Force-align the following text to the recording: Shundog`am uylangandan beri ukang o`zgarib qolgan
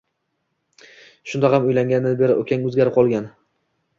Shundog`am 1.33 1.67
uylangandan 1.69 2.17
beri 2.21 2.39
ukang 2.45 2.65
o`zgarib 2.71 2.97
qolgan 2.99 3.31